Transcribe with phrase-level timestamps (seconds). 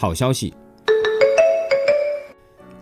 [0.00, 0.54] 好消息。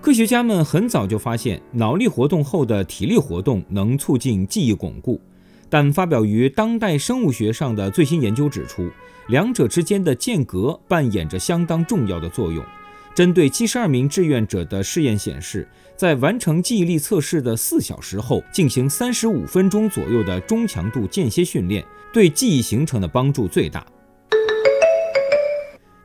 [0.00, 5.20] 科学家们很早就发现，脑力活动后的体力活动能促进记忆巩固，
[5.68, 8.88] 但发表于《当代生物学》上的最新研究指出，
[9.26, 12.64] 两者之间的间隔扮演着相当重要的作用。
[13.12, 23.84] 针对七十二名志愿者的试验显示，在完成记忆力测试的四小时后，进行三十五分钟左右的中强度间歇训练，对记忆形成的帮助最大。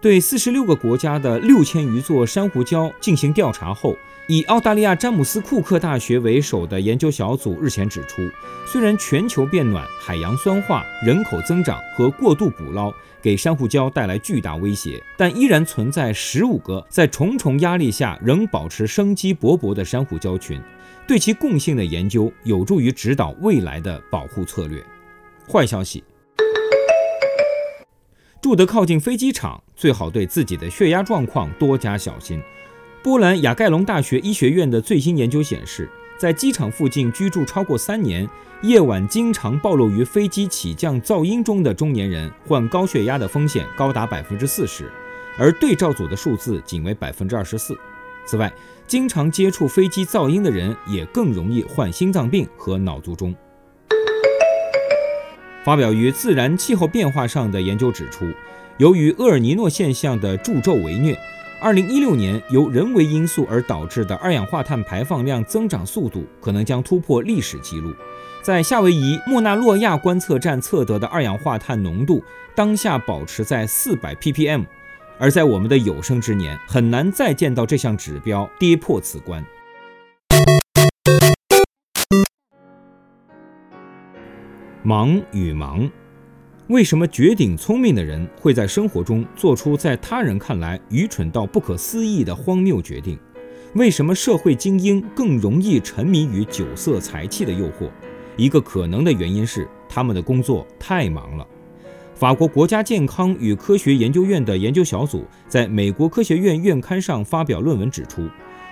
[0.00, 3.94] 对四十六个国家的六千余座珊瑚礁进行调查后，
[4.28, 8.22] 以澳大利亚詹姆斯库克大学为首的研究小组日前指出，
[8.66, 20.58] 虽然全球变暖、海洋酸化、人口增长和过度捕捞给珊瑚礁带来巨大威胁，但依然存在十五个在重重压力下仍保持生机勃勃的珊瑚礁群。
[21.06, 24.82] 对其共性的研究有助于指导未来的保护策略。
[25.46, 26.02] 坏消息。
[28.40, 32.40] 住得靠近飞机场，最好对自己的血压状况多加小心。
[33.02, 38.26] 波兰雅盖隆大学医学院的最新研究显示，在机场附近居住超过三年、
[38.62, 44.90] 夜晚经常暴露于飞机起降噪音中的中年人，患高血压的风险高达百分之四十，
[45.38, 47.78] 而对照组的数字仅为百分之二十四。
[48.24, 48.50] 此外，
[48.86, 53.34] 经常接触飞机噪音的人也更容易患心脏病和脑卒中。
[55.62, 58.26] 发表于《自然气候变化》上的研究指出，
[58.78, 61.18] 由于厄尔尼诺现象的助纣为虐
[61.62, 67.94] ，2016年由人为因素而导致的二氧化碳排放量增长速度可能将突破历史记录。
[68.42, 74.64] 在夏威夷莫纳洛亚观测站测得的二氧化碳浓度当下保持在400 ppm，
[75.18, 79.44] 而在我们的有生之年很难再见到这项指标跌破此关。
[84.82, 85.86] 忙与忙，
[86.68, 93.18] 为什么绝顶聪明的人会在生活中做出在他人看来愚蠢到不可思议的荒谬决定？
[93.74, 97.90] 为什么社会精英更容易沉迷于酒色财气的诱惑？
[98.38, 101.46] 一个可能的原因是他们的工作太忙了。
[102.14, 108.26] 法国国家健康与科学研究院的研究小组在美国科学院院刊上发表论文指出，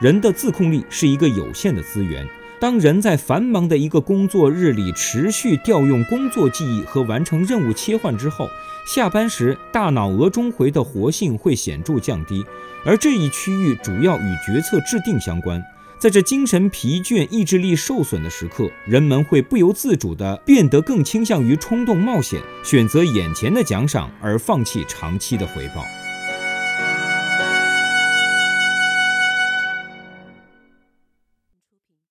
[0.00, 2.26] 人的自控力是一个有限的资源。
[2.62, 8.48] 当人在繁忙的一个工作日里持续调用工作记忆和完成任务切换之后，
[8.86, 12.46] 下班时大脑额中回的活性会显著降低，
[12.86, 15.60] 而这一区域主要与决策制定相关。
[15.98, 25.84] 在这精神疲倦、意志力受损的时刻，人们会不由自主地变得更倾向于冲动冒险，选择眼前的奖赏而放弃长期的回报。